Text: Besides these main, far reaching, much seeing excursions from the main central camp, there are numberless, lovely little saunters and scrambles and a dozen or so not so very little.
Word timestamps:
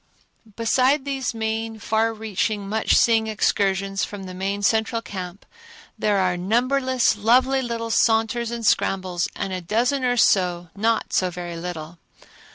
Besides 0.55 1.03
these 1.05 1.35
main, 1.35 1.77
far 1.77 2.11
reaching, 2.11 2.67
much 2.67 2.95
seeing 2.95 3.27
excursions 3.27 4.03
from 4.03 4.23
the 4.23 4.33
main 4.33 4.63
central 4.63 4.99
camp, 4.99 5.45
there 5.95 6.17
are 6.17 6.35
numberless, 6.35 7.15
lovely 7.15 7.61
little 7.61 7.91
saunters 7.91 8.49
and 8.49 8.65
scrambles 8.65 9.27
and 9.35 9.53
a 9.53 9.61
dozen 9.61 10.03
or 10.03 10.17
so 10.17 10.69
not 10.75 11.13
so 11.13 11.29
very 11.29 11.55
little. 11.55 11.99